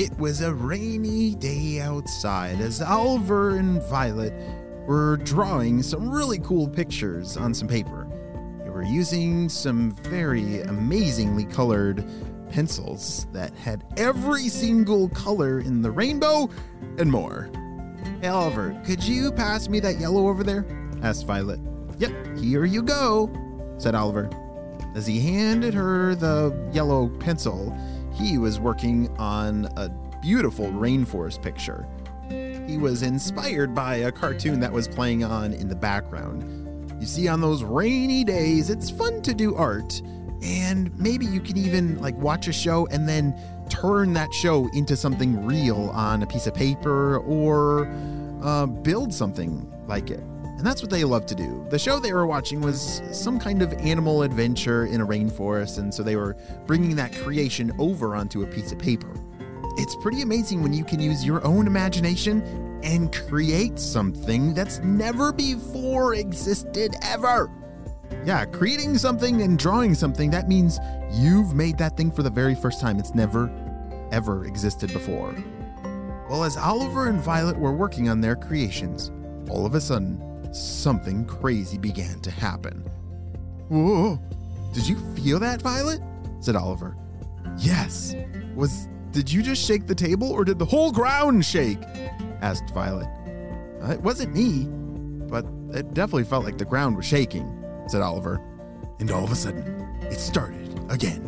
[0.00, 4.32] It was a rainy day outside as Oliver and Violet
[4.86, 8.08] were drawing some really cool pictures on some paper.
[8.64, 12.02] They were using some very amazingly colored
[12.50, 16.48] pencils that had every single color in the rainbow
[16.96, 17.50] and more.
[18.22, 20.64] Hey, Oliver, could you pass me that yellow over there?
[21.02, 21.60] asked Violet.
[21.98, 23.30] Yep, here you go,
[23.76, 24.30] said Oliver.
[24.94, 27.76] As he handed her the yellow pencil,
[28.12, 29.88] he was working on a
[30.20, 31.86] beautiful rainforest picture.
[32.66, 36.92] He was inspired by a cartoon that was playing on in the background.
[37.00, 40.00] You see, on those rainy days, it's fun to do art,
[40.42, 43.34] and maybe you can even like watch a show and then
[43.68, 47.86] turn that show into something real on a piece of paper or
[48.42, 50.22] uh, build something like it.
[50.60, 51.66] And that's what they love to do.
[51.70, 55.92] The show they were watching was some kind of animal adventure in a rainforest, and
[55.92, 56.36] so they were
[56.66, 59.10] bringing that creation over onto a piece of paper.
[59.78, 62.42] It's pretty amazing when you can use your own imagination
[62.82, 67.50] and create something that's never before existed ever.
[68.26, 70.78] Yeah, creating something and drawing something, that means
[71.10, 72.98] you've made that thing for the very first time.
[72.98, 73.50] It's never,
[74.12, 75.34] ever existed before.
[76.28, 79.10] Well, as Oliver and Violet were working on their creations,
[79.48, 82.82] all of a sudden, something crazy began to happen.
[83.68, 84.20] Whoa!
[84.72, 86.00] Did you feel that, Violet?
[86.40, 86.96] said Oliver.
[87.58, 88.14] Yes.
[88.54, 91.82] Was did you just shake the table or did the whole ground shake?
[92.40, 93.08] asked Violet.
[93.82, 94.66] Uh, it wasn't me,
[95.28, 95.44] but
[95.76, 98.40] it definitely felt like the ground was shaking, said Oliver.
[98.98, 99.64] And all of a sudden,
[100.02, 101.22] it started again.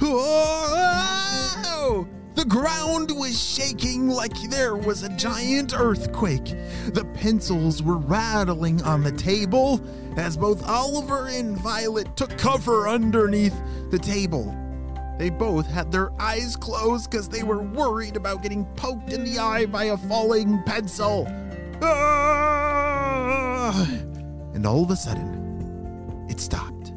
[0.00, 2.08] Whoa!
[2.34, 6.56] The ground was shaking like there was a giant earthquake.
[6.92, 9.80] The pencils were rattling on the table
[10.16, 13.54] as both Oliver and Violet took cover underneath
[13.90, 14.52] the table.
[15.16, 19.38] They both had their eyes closed because they were worried about getting poked in the
[19.38, 21.28] eye by a falling pencil.
[21.82, 22.74] Ah!
[24.54, 26.92] And all of a sudden, it stopped.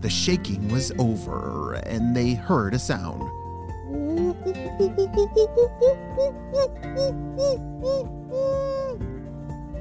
[0.00, 3.28] The shaking was over, and they heard a sound.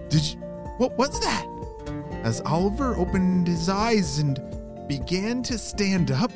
[0.10, 0.40] Did you?
[0.78, 1.48] What was that?
[2.24, 4.40] As Oliver opened his eyes and
[4.88, 6.32] began to stand up,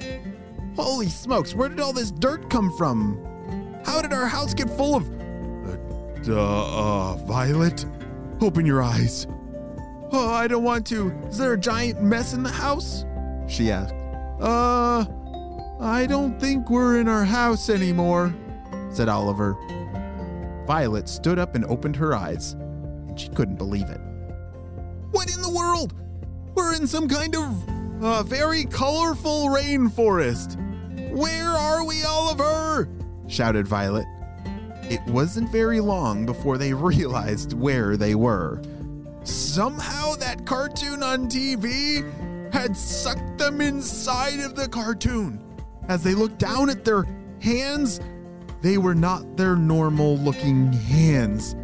[0.75, 3.23] holy smokes, where did all this dirt come from?
[3.85, 5.09] How did our house get full of.
[6.27, 7.85] Uh, uh, Violet?
[8.41, 9.27] Open your eyes.
[10.11, 11.11] Oh, I don't want to.
[11.29, 13.05] Is there a giant mess in the house?
[13.47, 13.93] She asked.
[14.39, 15.05] Uh,
[15.79, 18.33] I don't think we're in our house anymore,
[18.91, 19.55] said Oliver.
[20.65, 23.99] Violet stood up and opened her eyes, and she couldn't believe it.
[25.11, 25.93] What in the world?
[26.55, 30.57] We're in some kind of uh, very colorful rainforest.
[31.11, 32.89] Where are we, Oliver?
[33.27, 34.05] shouted Violet.
[34.83, 38.61] It wasn't very long before they realized where they were.
[39.23, 42.03] Somehow that cartoon on TV
[42.53, 45.41] had sucked them inside of the cartoon.
[45.87, 47.05] As they looked down at their
[47.39, 47.99] hands,
[48.61, 51.55] they were not their normal looking hands.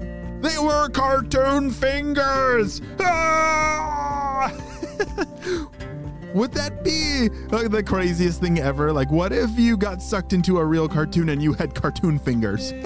[0.41, 2.81] They were cartoon fingers!
[2.99, 4.51] Ah!
[6.33, 8.93] Would that be like, the craziest thing ever?
[8.93, 12.71] Like, what if you got sucked into a real cartoon and you had cartoon fingers?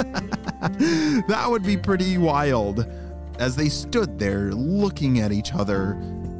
[0.65, 2.88] that would be pretty wild.
[3.38, 5.98] As they stood there looking at each other,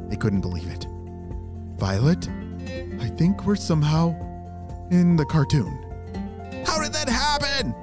[0.08, 0.86] they couldn't believe it.
[1.78, 2.28] Violet,
[3.00, 4.25] I think we're somehow
[4.90, 5.82] in the cartoon.
[6.66, 7.74] How did that happen?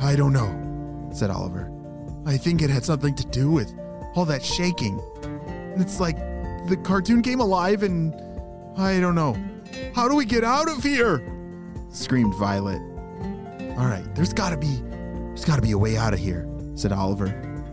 [0.00, 1.70] I don't know, said Oliver.
[2.26, 3.72] I think it had something to do with
[4.14, 5.00] all that shaking.
[5.76, 6.16] It's like
[6.68, 8.14] the cartoon came alive and
[8.78, 9.36] I don't know.
[9.94, 11.22] How do we get out of here?
[11.90, 12.80] screamed Violet.
[13.78, 14.82] All right, there's got to be
[15.28, 17.28] there's got to be a way out of here, said Oliver.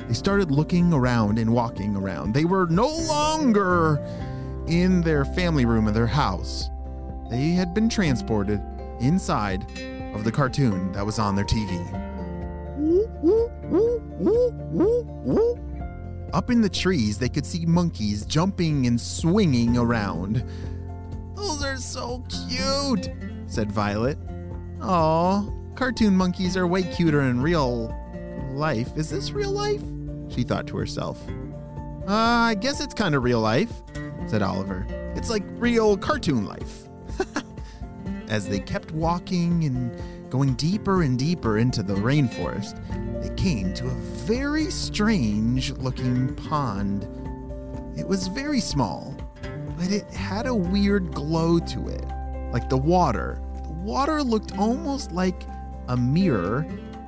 [0.07, 2.33] They started looking around and walking around.
[2.33, 4.03] They were no longer
[4.67, 6.69] in their family room of their house.
[7.31, 8.61] They had been transported
[8.99, 9.63] inside
[10.13, 11.79] of the cartoon that was on their TV.
[16.33, 20.43] Up in the trees, they could see monkeys jumping and swinging around.
[21.35, 23.09] Those are so cute,
[23.45, 24.17] said Violet.
[24.81, 25.45] Aw,
[25.75, 27.95] cartoon monkeys are way cuter in real
[28.51, 28.89] life.
[28.97, 29.81] Is this real life?
[30.27, 31.17] She thought to herself.
[32.05, 33.71] Uh, I guess it's kind of real life,
[34.27, 34.85] said Oliver.
[35.15, 36.89] It's like real cartoon life.
[38.29, 39.95] As they kept walking and
[40.29, 42.79] going deeper and deeper into the rainforest,
[43.21, 47.03] they came to a very strange looking pond.
[47.97, 49.15] It was very small,
[49.77, 52.05] but it had a weird glow to it,
[52.53, 53.41] like the water.
[53.63, 55.43] The water looked almost like
[55.89, 56.65] a mirror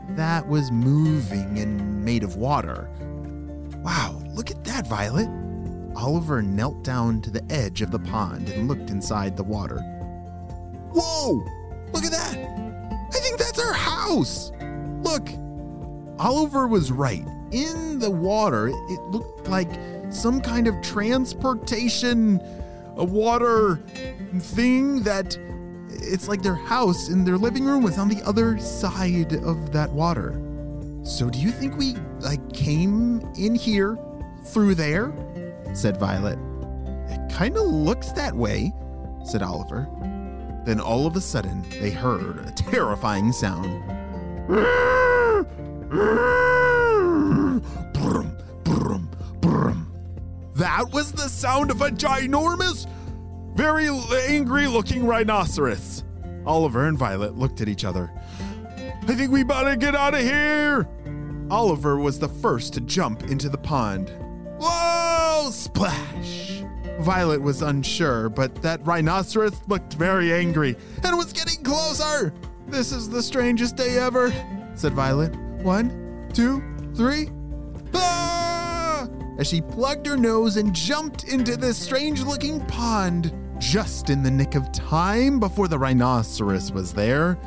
[0.09, 2.89] that was moving and made of water.
[3.77, 5.29] Wow, look at that, Violet.
[5.95, 9.79] Oliver knelt down to the edge of the pond and looked inside the water.
[10.91, 11.45] Whoa!
[11.91, 12.37] Look at that!
[13.13, 14.51] I think that's our house!
[15.01, 15.29] Look!
[16.19, 17.25] Oliver was right.
[17.51, 19.69] In the water, it looked like
[20.09, 22.39] some kind of transportation,
[22.97, 23.77] a water
[24.39, 25.37] thing that
[25.89, 29.91] it's like their house and their living room was on the other side of that
[29.91, 30.39] water.
[31.03, 33.97] So do you think we like came in here
[34.45, 35.13] through there?
[35.73, 36.39] Said Violet.
[37.09, 38.71] It kind of looks that way,
[39.25, 39.87] said Oliver.
[40.65, 43.83] Then all of a sudden, they heard a terrifying sound.
[47.93, 49.09] Brum, brum,
[49.41, 49.91] brum.
[50.55, 52.87] That was the sound of a ginormous,
[53.55, 53.89] very
[54.29, 56.03] angry looking rhinoceros.
[56.45, 58.11] Oliver and Violet looked at each other.
[58.77, 60.87] I think we better get out of here.
[61.51, 64.11] Oliver was the first to jump into the pond.
[64.59, 65.02] Whoa!
[65.51, 66.63] Splash!
[66.99, 72.33] Violet was unsure, but that rhinoceros looked very angry and was getting closer.
[72.67, 74.31] This is the strangest day ever,
[74.75, 75.35] said Violet.
[75.63, 76.63] One, two,
[76.95, 77.29] three.
[77.93, 79.07] Ah!
[79.37, 84.31] As she plugged her nose and jumped into this strange looking pond just in the
[84.31, 87.37] nick of time before the rhinoceros was there.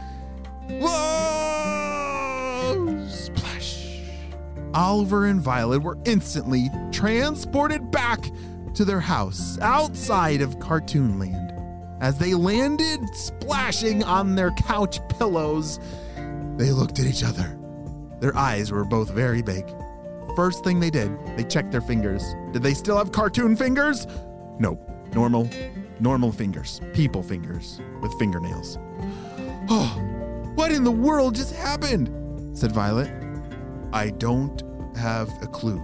[4.76, 8.30] Oliver and Violet were instantly transported back
[8.74, 11.54] to their house outside of Cartoonland.
[12.02, 15.80] As they landed splashing on their couch pillows,
[16.58, 17.58] they looked at each other.
[18.20, 19.64] Their eyes were both very big.
[20.36, 22.22] First thing they did, they checked their fingers.
[22.52, 24.06] Did they still have cartoon fingers?
[24.58, 24.86] Nope.
[25.14, 25.48] Normal,
[26.00, 26.82] normal fingers.
[26.92, 28.78] People fingers with fingernails.
[29.70, 29.88] Oh,
[30.54, 32.10] what in the world just happened?
[32.52, 33.25] said Violet.
[33.96, 34.62] I don't
[34.94, 35.82] have a clue,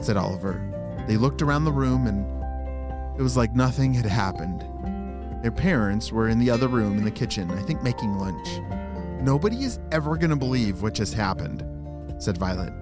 [0.00, 1.04] said Oliver.
[1.06, 2.26] They looked around the room and
[3.16, 4.62] it was like nothing had happened.
[5.40, 8.48] Their parents were in the other room in the kitchen, I think making lunch.
[9.22, 11.64] Nobody is ever going to believe what just happened,
[12.18, 12.72] said Violet.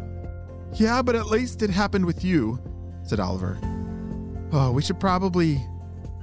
[0.72, 2.58] Yeah, but at least it happened with you,
[3.02, 3.58] said Oliver.
[4.52, 5.60] Oh, we should probably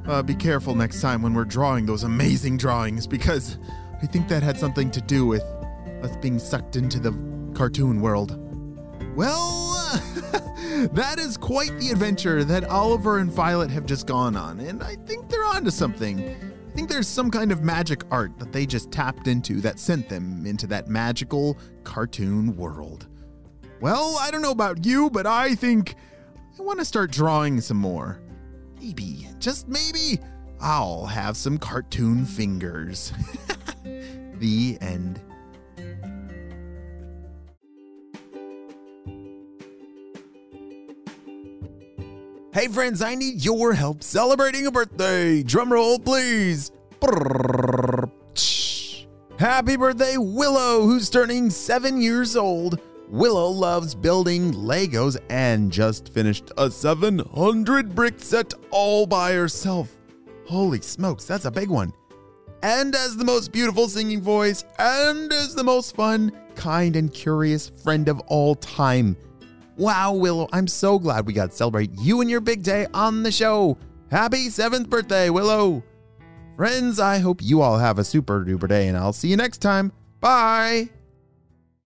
[0.07, 3.59] uh, be careful next time when we're drawing those amazing drawings because
[4.01, 5.43] I think that had something to do with
[6.01, 8.39] us being sucked into the cartoon world.
[9.15, 9.73] Well,
[10.93, 14.95] that is quite the adventure that Oliver and Violet have just gone on, and I
[15.07, 16.19] think they're onto something.
[16.29, 20.07] I think there's some kind of magic art that they just tapped into that sent
[20.07, 23.07] them into that magical cartoon world.
[23.81, 25.95] Well, I don't know about you, but I think
[26.59, 28.19] I want to start drawing some more.
[28.79, 30.19] Maybe, just maybe,
[30.61, 33.13] I'll have some cartoon fingers.
[34.35, 35.21] the end.
[42.57, 45.43] Hey friends, I need your help celebrating a birthday.
[45.43, 46.71] Drum roll, please.
[49.37, 52.81] Happy birthday, Willow, who's turning seven years old.
[53.09, 59.95] Willow loves building Legos and just finished a 700 brick set all by herself.
[60.47, 61.93] Holy smokes, that's a big one.
[62.63, 67.69] And as the most beautiful singing voice, and as the most fun, kind, and curious
[67.69, 69.15] friend of all time.
[69.77, 73.21] Wow, Willow, I'm so glad we got to celebrate you and your big day on
[73.21, 73.77] the show.
[74.09, 75.83] Happy seventh birthday, Willow.
[76.55, 79.59] Friends, I hope you all have a super duper day, and I'll see you next
[79.59, 79.91] time.
[80.19, 80.89] Bye.